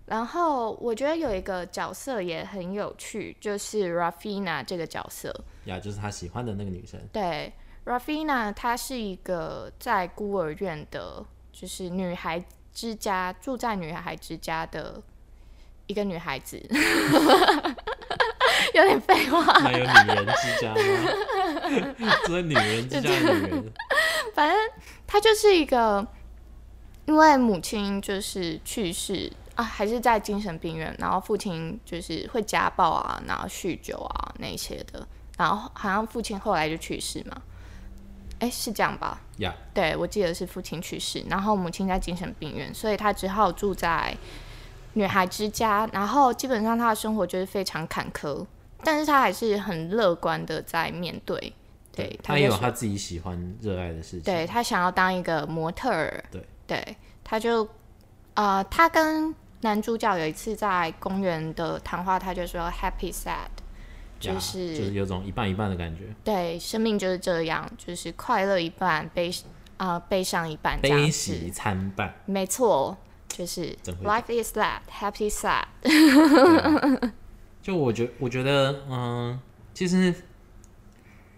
[0.07, 5.35] 然后我觉得有一个角色也很有趣，就是 Rafina 这个角色。
[5.67, 6.99] 呀，就是他喜欢的那个女生。
[7.13, 7.53] 对
[7.89, 15.03] ，Rafina 她是一个在孤儿院的，就是女孩之家，住在女孩之家的
[15.87, 16.63] 一个女孩子，
[18.75, 19.43] 有点废话。
[19.43, 20.81] 还有女人之家吗？
[22.27, 23.73] 住在女人之家的女人，
[24.35, 24.59] 反正
[25.07, 26.07] 她就是一个，
[27.07, 37.43] 因为母亲就是去世啊，还是在精神病院，然后父亲就是会家暴啊，然后酗酒啊那些的，然后好像父亲后来就去世嘛，
[38.41, 39.21] 哎，是这样吧？
[39.39, 44.17] 呀，对，我记得是父亲去世，然后母亲在精神病院，所以他只好住在
[44.95, 45.89] 女孩之家。
[45.93, 48.47] 然后基本上他的生活就是非常坎坷，
[48.85, 51.53] 但是他还是很乐观的在面对。
[51.93, 54.23] 对，他也有他自己喜欢热爱的事情。
[54.23, 56.25] 对他想要当一个模特儿。
[56.31, 57.69] 对，对，他就
[58.35, 63.49] 呃，他跟男主角有一次在公园的谈话，他就说 happy sad，呀
[64.19, 69.31] 就是就是有种一半一半的感觉，对，生命就是这样，就是快乐一半，悲
[69.77, 72.13] 啊、悲伤一半，悲喜参半。
[72.27, 72.97] 没错，
[73.29, 75.65] 就是 life is that happy sad。
[77.63, 79.39] 就我觉我觉得，嗯，
[79.75, 80.15] 其实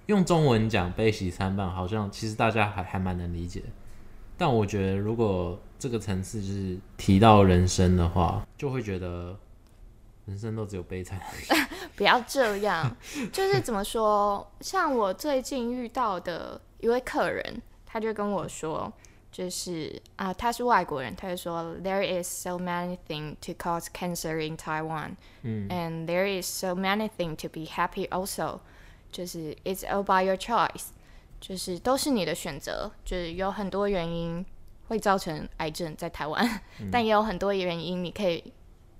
[0.07, 3.62] 用中文讲悲喜参半，好像其实大家还还蛮能理解。
[4.38, 9.37] 但我觉得，如果这个层次就是提到人生的话，就会觉得
[10.31, 11.21] 人生都只有悲惨。
[11.97, 12.97] 不要这样，
[13.33, 14.49] 就是怎么说？
[14.61, 18.93] 像我最近遇到的一位客人，他就跟我说，
[19.33, 27.35] 就是啊、他是外国人，他就说，There is so many things to cause cancer in Taiwan，嗯 and there is so many things
[27.43, 28.61] to be happy also，
[29.11, 30.90] 就是 it's all by your choice，
[31.40, 34.47] 就是都是你的选择，就是有很多原因
[34.87, 36.61] 会造成癌症在台湾，
[36.93, 38.53] 但也有很多原因你可以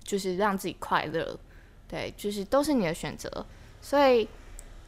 [0.03, 1.37] 就是让自己快乐，
[1.87, 3.45] 对，就是都是你的选择。
[3.81, 4.27] 所以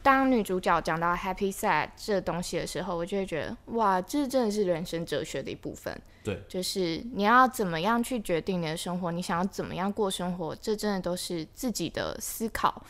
[0.02, 5.98] 当女主角讲到 happy sad 这东西的时候，我就会觉得哇，这真的是人生哲学的一部分。
[6.22, 12.82] 对，就是你要怎么样去决定你的生活，你想要怎么样过生活，这真的都是自己的思考。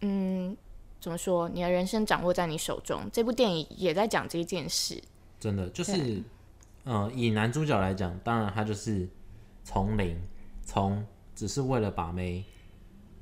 [0.00, 0.56] 嗯，
[1.00, 1.48] 怎么说？
[1.50, 3.02] 你的人生掌握在你手中。
[3.12, 4.98] 这部电影也在讲这一件事。
[5.38, 6.22] 真的就是，
[6.84, 9.06] 呃，以男主角来讲，当然他就是
[9.62, 10.18] 从零，
[10.64, 11.04] 从
[11.40, 12.44] 只是为了把妹，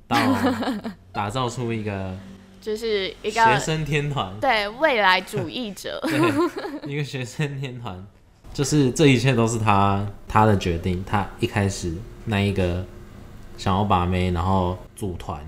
[0.05, 0.17] 到
[1.13, 2.13] 打造出一个
[2.59, 8.05] 就是一个学生天团，对未来主义者， 对，一个学生天团，
[8.53, 12.85] 就是这一切都是他他的决定，他一开始那一个
[13.57, 15.41] 想要把妹，然后组团，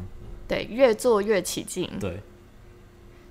[0.48, 1.90] 对，越做越起劲。
[2.00, 2.22] 对，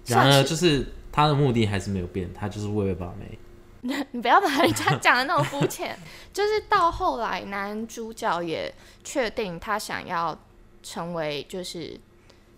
[0.05, 3.39] 然而就是他的目的还是没有变，他就是为了把妹，
[4.13, 5.99] 你不要把人家讲的那么肤浅。
[6.33, 10.39] 就是到后来，男主角也确定他想要
[10.83, 11.99] 成为，就是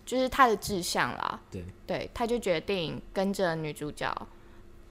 [0.05, 1.39] 就是他的志向啦。
[1.49, 4.15] 对，对，他就决定跟着女主角，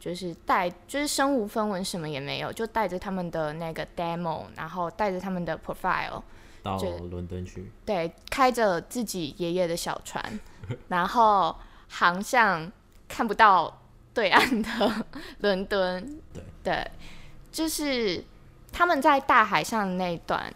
[0.00, 6.22] 就是带，就是身无分文，什么也没有，就带着他们的那个 demo，然后带着他们的 profile，
[6.62, 10.40] 到就伦敦去，对，开着自己爷爷的小船，
[10.88, 11.54] 然后
[11.88, 12.72] 航向
[13.06, 13.81] 看不到
[14.14, 15.06] 对岸的
[15.40, 16.20] 伦敦。
[16.32, 16.90] 对对
[17.50, 18.22] 就是
[18.70, 20.52] 他们在大海上的那一段，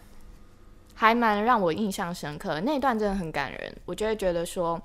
[0.95, 2.59] 还蛮让我印象深刻。
[2.61, 4.81] 那一段真的很感人，我就会觉得说，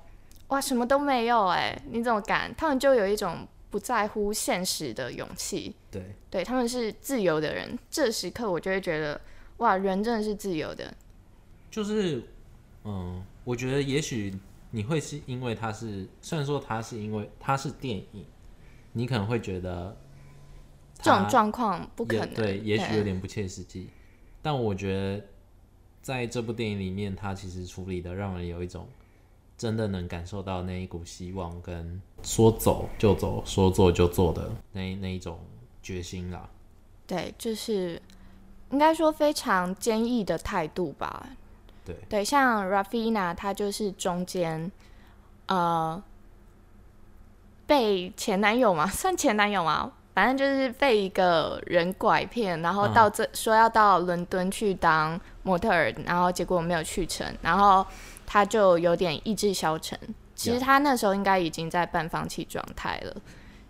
[0.49, 2.53] 哇，什么都没有哎、你怎么敢？
[2.55, 5.75] 他们就有一种不在乎现实的勇气。
[5.89, 7.77] 对，对，他们是自由的人。
[7.89, 9.19] 这时刻我就会觉得，
[9.57, 10.93] 哇，人真的是自由的。
[11.71, 12.21] 就是，
[12.83, 14.37] 嗯，我觉得也许
[14.69, 18.23] 你会是因为它是，虽然说它是因为它是电影，
[18.93, 19.95] 你可能会觉得
[21.01, 22.33] 这种状况不可能。
[22.33, 23.89] 对，也许有点不切实际，
[24.41, 25.25] 但我觉得
[26.01, 28.87] 在这部电影里面，他其实处理的让人有一种
[29.57, 35.39] 真的能感受到那一股希望跟说走就走、说做就做的那那一种
[35.81, 36.49] 决心啦。
[37.05, 38.01] 对，就是
[38.71, 41.29] 应该说非常坚毅的态度吧。
[41.85, 44.71] 对对，像 Rafina，她就是中间
[45.47, 46.01] 呃
[47.65, 57.85] 被前男友嘛， 算前男友嘛，反正就是被一个人拐骗，然后到这、说要到伦敦去当模特儿，然后结果没有去成，然后
[58.25, 59.97] 他就有点意志消沉。
[60.35, 63.15] 其实他那时候应该已经在半放弃状态了，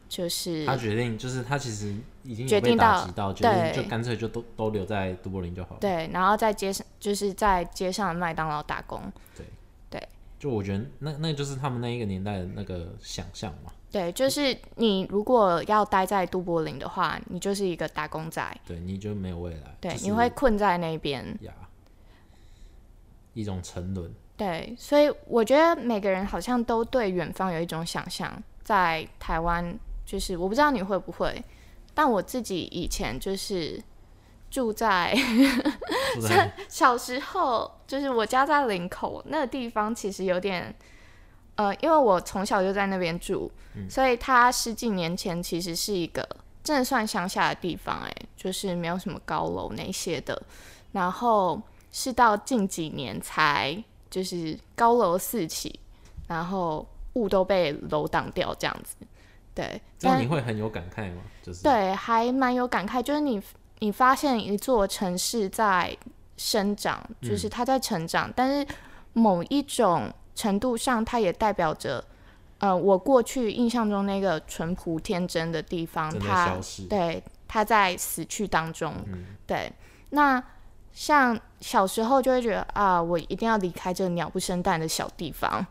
[0.10, 5.78] 就是他决定就是他其实已经决定到打击到，决定对就干脆就都都留在都柏林就好了。
[5.80, 9.02] 对，然后在街上就是在街上的麦当劳打工。
[9.36, 9.46] 对
[9.90, 10.08] 对
[10.40, 13.72] 就我觉得那那就是他们那一个年代的那个想象嘛。
[13.94, 19.76] 对，就是你如果要待在都柏林的话，你就是一个打工仔，对，你就没有未来。
[19.80, 21.24] 对，就是你会困在那边。
[21.42, 21.54] 呀，
[23.36, 24.12] 一种沉沦。
[24.36, 28.34] 对，所以我觉得每个人好像都对远方有一种想象。
[28.64, 31.44] 在台湾，就是我不知道你会不会，
[31.94, 33.80] 但我自己以前就是
[34.50, 35.14] 住在
[36.16, 40.74] 住在小时候，就是我家在林口那个地方，其实有点，
[41.56, 43.52] 呃，因为我从小就在那边住，
[43.90, 46.28] 所以它十几年前其实是一个
[46.64, 50.42] 真的算乡下的地方，哎，就是没有什么高楼那些的，
[50.92, 55.80] 然后是到近几年才就是高楼四起，
[56.28, 58.96] 然后雾都被楼挡掉这样子，
[59.54, 61.22] 对，那你会很有感慨吗？
[61.44, 63.40] 就是对，还蛮有感慨，就是你
[63.80, 65.96] 你发现一座城市在
[66.38, 68.68] 生长，就是它在成长，但是
[69.14, 72.04] 某一种程度上，它也代表着，
[72.60, 76.58] 呃，我过去印象中那个淳朴天真的地方，它。
[76.90, 79.72] 对它在死去当中，嗯对，
[80.10, 80.44] 那
[80.92, 85.64] 像小时候就会觉得啊，我一定要离开这个鸟不生蛋的小地方，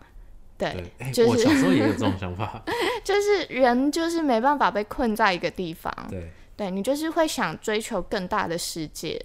[0.57, 2.63] 对， 就是我小时候也有这种想法。
[3.03, 9.21] 就是人就是没办法被困在一个地方，对，对你就是会想追求更大的世界，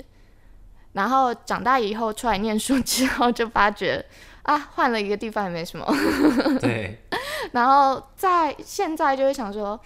[0.94, 4.04] 然后长大以后出来念书之后，就发觉
[4.48, 5.86] 啊，换了一个地方也没什么，
[6.62, 6.98] 对，
[7.52, 9.78] 然后在现在就会想说，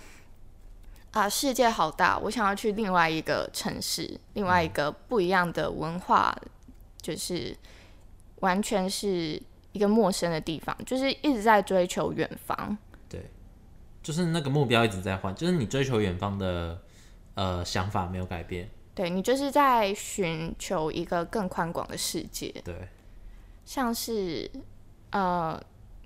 [1.14, 6.36] 啊，世界好大，我想要去另外一个城市，另外一个不一样的文化，
[7.02, 7.58] 就是
[8.42, 9.42] 完全是
[9.72, 12.78] 一个陌生的地方，就是一直在追求远方。
[13.10, 13.32] 对
[14.04, 16.80] 就是那个目标一直在换，就是你追求远方的
[17.34, 18.70] 呃想法没有改变。
[18.94, 22.54] 对你就是在寻求一个更宽广的世界。
[22.64, 22.88] 对，
[23.72, 24.52] 像是
[25.12, 25.58] 呃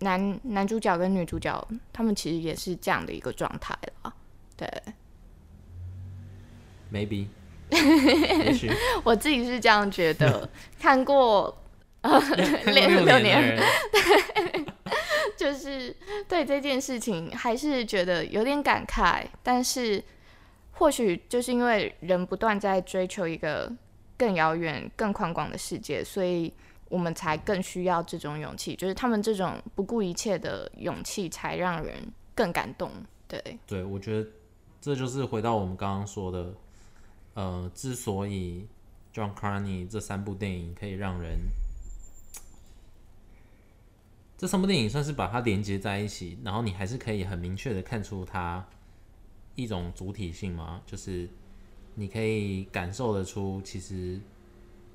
[0.01, 4.13] 男男主角跟女主角，他们其实也是这样的一个状态了。
[4.55, 4.69] 对
[6.93, 7.25] ，maybe，
[7.73, 8.71] 也许
[9.03, 10.47] 我自己是这样觉得，
[10.79, 11.57] 看过
[12.03, 13.59] 看过六六六年
[13.91, 14.65] 对，
[15.35, 15.95] 就是
[16.27, 20.03] 对这件事情还是觉得有点感慨，但是
[20.73, 23.73] 或许就是因为人不断在追求一个
[24.15, 26.53] 更遥远、更宽广的世界，所以
[26.89, 28.75] 我们才更需要这种勇气。
[28.75, 31.95] 就是他们这种不顾一切的勇气，才让人
[32.33, 32.91] 更感动。
[33.27, 34.29] 对，对我觉得
[34.79, 36.53] 这就是回到我们刚刚说的，
[37.33, 38.67] 呃，之所以
[39.13, 41.39] John Carney 这三部电影可以让人，
[44.37, 48.63] 这三部电影算是把它连接在一起，然后你还是可以很明确的看出它
[49.55, 51.27] 一种主体性嘛，就是
[51.95, 54.19] 你可以感受得出，其实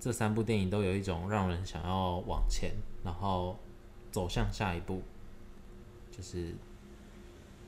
[0.01, 2.73] 这三部电影都有一种让人想要往前，
[3.05, 3.59] 然后
[4.11, 5.03] 走向下一步，
[6.11, 6.55] 就是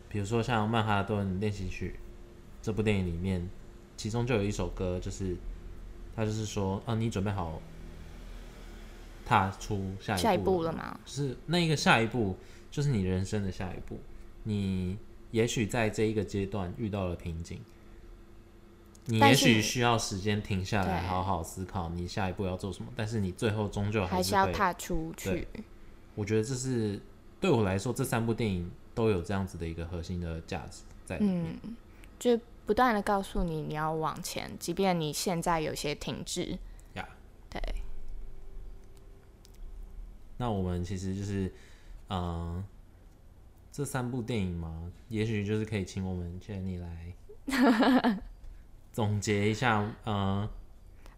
[0.09, 1.91] 比如说像《曼哈顿练习曲》
[2.62, 3.47] 这部电影里面，
[3.99, 5.37] 其中就有一首歌，就是
[6.16, 7.61] 他就是说，啊，你准备好
[9.26, 11.01] 踏出下一步下一步了了吗？
[11.05, 12.37] 就是那一个下一步，
[12.70, 14.01] 就是你人生的下一步。
[14.45, 14.97] 你
[15.30, 17.61] 也许在这一个阶段遇到了瓶颈，
[19.07, 22.90] 你也许需要时间停下来，好好思考你下一步要做什么。
[22.94, 25.48] 但是你最后终究还是要踏出去。
[26.14, 27.00] 我觉得这是
[27.40, 31.59] 对我来说，这三部电影都有这样子的一个核心的价值在里面。
[31.64, 31.76] 嗯，
[32.18, 36.59] 就不断的告诉你你要往前，即便你现在有些停滞。
[36.94, 37.09] 呀
[37.50, 37.61] 对，
[40.36, 41.53] 那我们其实就是，
[42.09, 42.62] 嗯、
[43.72, 47.14] 这三部电影嘛，也许就是可以请我们 Jenny 来
[48.93, 50.49] 总结一下，嗯、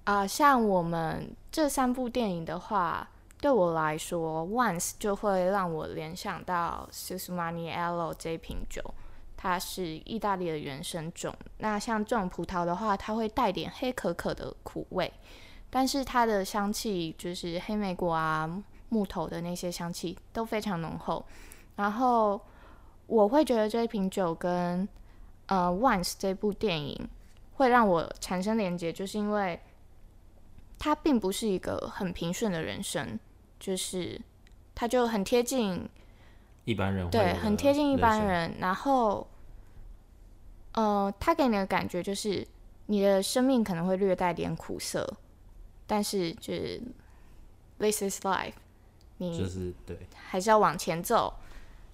[0.04, 3.08] 啊、像我们这三部电影的话，
[3.40, 8.82] 对我来说，Once 就会让我联想到 Susmaniello 这瓶酒，
[9.36, 11.34] 它是意大利的原生种。
[11.58, 15.12] 那像这种葡萄的话，它会带点黑可可的苦味。
[15.68, 21.24] 但是它的香气就是黑莓果啊、木头的那些香气都非常浓厚。
[21.74, 22.40] 然后
[23.08, 24.88] 我会觉得这一瓶酒跟
[25.46, 27.08] 呃《Once》这部电影
[27.54, 29.60] 会让我产生连接，就是因为
[30.78, 33.18] 他并不是一个很平顺的人生，
[33.58, 34.20] 就是
[34.74, 35.88] 他就很贴近
[36.64, 38.26] 一般人对，很贴近一般。
[38.26, 38.54] 人。
[38.58, 39.26] 然后，
[40.72, 42.46] 呃，他给你的感觉就是
[42.86, 45.08] 你的生命可能会略带点苦涩，
[45.86, 46.82] 但是就是
[47.78, 48.54] this is life，
[49.18, 51.32] 你就是对，还是要往前走。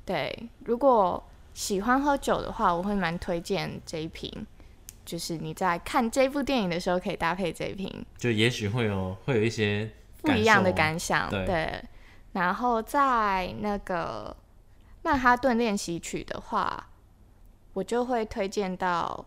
[0.07, 4.47] 对，如果喜欢喝酒的话，我会蛮推荐这一瓶。
[5.11, 9.91] 就是你在看这部电影的时候，可以搭配这一瓶，就也许会有会有一些
[10.23, 11.29] 不一样的感想。
[11.29, 11.83] 对
[12.35, 14.37] 然后在那个
[15.03, 16.91] 曼哈顿练习曲的话，
[17.73, 19.27] 我就会推荐到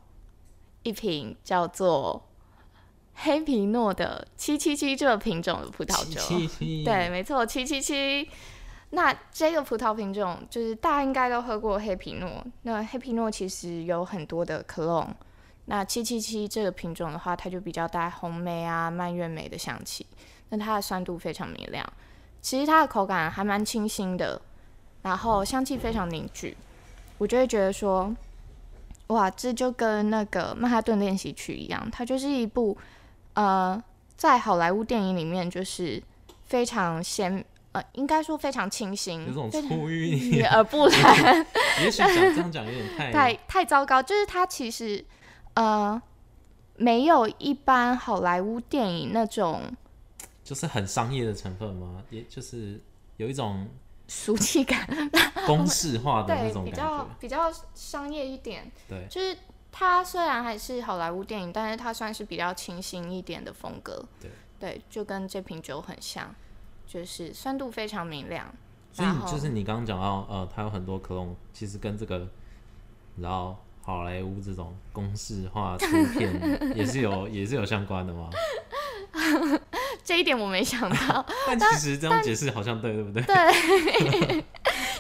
[0.84, 2.30] 一瓶叫做
[3.16, 6.22] 黑皮诺的七七七这个品种的葡萄酒。
[6.22, 8.30] 七七对，没错，七七七。
[8.92, 12.42] 那这个葡萄品种就是大家应该都喝过黑皮诺。
[12.62, 15.10] 那黑皮诺其实有很多的 clone。
[15.66, 20.06] 那七七七这个品种的话，它就比较带红梅啊、蔓越莓的香气。
[20.50, 21.84] 那它的酸度非常明亮，
[22.42, 24.40] 其实它的口感还蛮清新的，
[25.02, 26.56] 然后香气非常凝聚。
[27.18, 28.14] 我就会觉得说，
[29.08, 32.78] 哇，这就跟那个曼哈顿练习曲一样，它就是一部
[33.34, 33.82] 呃，
[34.16, 36.02] 在好莱坞电影里面就是
[36.46, 41.48] 非常鲜呃，应该说非常清新，有种出淤泥，而不染，
[41.82, 44.04] 也许讲这样讲有点太太太糟糕。
[44.04, 45.04] 就是它其实
[45.56, 46.02] 呃
[46.78, 49.62] 没有一般好莱坞电影那种
[50.44, 52.04] 就是很商业的成分吗？
[52.10, 52.82] 也就是
[53.18, 53.68] 有一种
[54.08, 54.88] 俗气感，
[55.46, 56.82] 公式化的那对，比种感觉。
[56.82, 58.70] 较比较商业一点。
[58.90, 59.38] 对，就是
[59.72, 64.04] 它虽然还是好莱坞电影，但是它算是比较清新一点的风格。
[64.60, 66.34] 对就跟这瓶酒很像，
[66.86, 68.54] 就是酸度非常明亮。
[68.92, 72.20] 所以就是你刚刚讲到，呃，它有很多克隆，其实跟这个，
[73.16, 75.86] 你知道好莱坞这种公式化出
[76.18, 78.30] 片也是有也是有相关的吗？
[80.04, 81.26] 这一点我没想到。
[81.60, 83.22] 但其实这样解释好像对，对不对？
[83.24, 83.36] 对，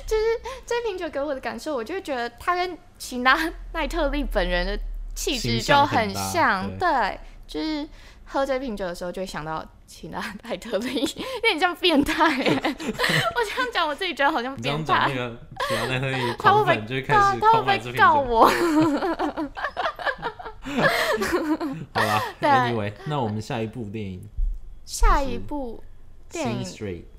[0.05, 0.23] 就是
[0.65, 3.37] 这瓶酒给我的感受，我就觉得它跟齐拉
[3.71, 4.77] 奈特利本人的
[5.15, 6.69] 气质就很搭像。
[6.77, 7.87] 对对，就是
[8.25, 12.49] 喝这瓶酒的时候就会想到齐拉奈特利，有点像变态耶。
[12.57, 14.85] 我这样讲，我自己觉得好像变态。
[14.85, 15.37] 讲那个
[15.69, 17.77] 喜欢在那里他会不会他会不会。
[17.95, 18.47] 告我？
[21.93, 24.27] 好啦对，Anyway，那我们下一部电影
[24.83, 25.83] 下一部
[26.33, 26.63] 《电影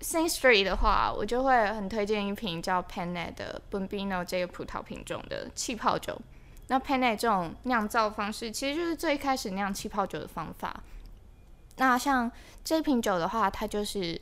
[0.00, 6.20] Sing Street 的话，我就会很推荐一瓶叫 Panay 的 Bombino 这个葡萄品种的气泡酒。
[6.66, 10.82] 那 Panay 这种酿造方式，其实就是最开始酿气泡酒的方法。
[11.76, 12.30] 那像
[12.62, 14.20] 这瓶酒的话，它就是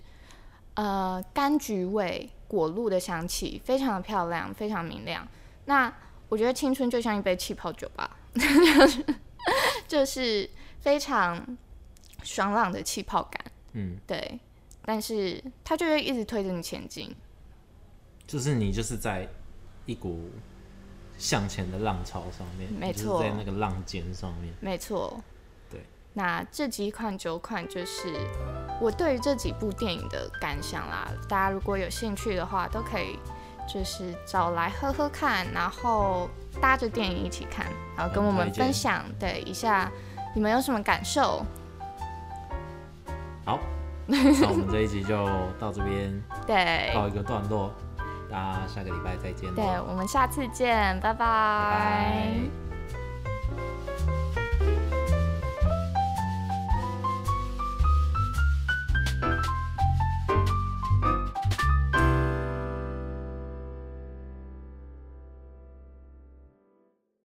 [0.75, 5.27] 呃柑橘味、果露的香气，非常的漂亮，非常明亮。
[5.67, 5.93] 那
[6.29, 8.17] 我觉得青春就像一杯气泡酒吧，
[9.87, 10.49] 就是
[10.81, 11.57] 非常
[12.23, 13.45] 爽朗的气泡感。
[13.73, 14.41] 嗯，对，
[14.85, 17.15] 但是它就会一直推着你前进。
[18.27, 19.29] 就是你就是在
[19.85, 20.31] 一股
[21.19, 24.55] 向前的浪潮上面，没错在那个浪尖上面。
[24.61, 25.23] 没错。
[26.15, 26.23] 对。
[26.23, 28.15] 那这几款酒款就是
[28.81, 31.09] 我对于这几部电影的感想啦。
[31.29, 33.19] 大家如果有兴趣的话，都可以
[33.73, 36.29] 就是找来喝喝看，然后
[36.61, 39.91] 搭着电影一起看，然后跟我们分享对一下
[40.35, 41.45] 你们有什么感受。
[43.45, 43.59] 好，
[44.07, 45.27] 那我们这一集就
[45.59, 47.73] 到这边对告一个段落，
[48.31, 49.53] 大家下个礼拜再见。
[49.55, 52.31] 对，我们下次见，拜拜拜拜。